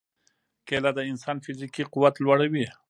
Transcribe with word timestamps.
کېله 0.67 0.91
د 0.97 0.99
انسان 1.11 1.37
فزیکي 1.43 1.83
قوت 1.93 2.15
لوړوي. 2.19 2.65